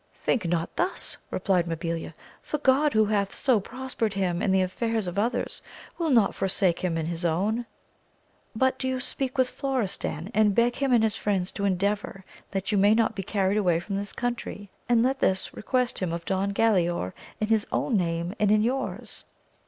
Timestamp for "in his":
6.97-7.23, 17.39-17.67